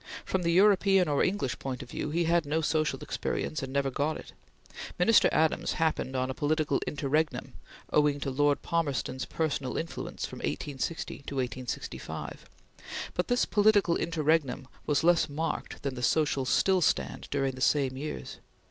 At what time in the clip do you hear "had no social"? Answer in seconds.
2.23-2.97